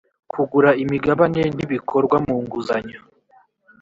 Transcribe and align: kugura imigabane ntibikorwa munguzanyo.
kugura 0.31 0.69
imigabane 0.83 1.41
ntibikorwa 1.55 2.15
munguzanyo. 2.25 2.99